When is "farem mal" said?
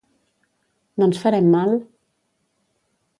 1.25-1.75